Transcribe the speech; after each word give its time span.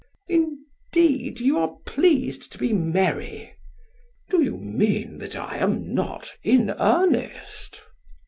PHAEDRUS: 0.29 0.47
Indeed, 0.93 1.39
you 1.41 1.59
are 1.59 1.77
pleased 1.85 2.51
to 2.51 2.57
be 2.57 2.73
merry. 2.73 3.35
SOCRATES: 3.35 3.53
Do 4.31 4.41
you 4.41 4.57
mean 4.57 5.19
that 5.19 5.35
I 5.35 5.57
am 5.57 5.93
not 5.93 6.33
in 6.41 6.71
earnest? 6.79 7.83